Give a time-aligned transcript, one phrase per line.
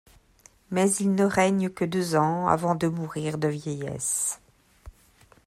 [0.71, 4.39] Mais il ne règne que deux ans avant de mourir de vieillesse.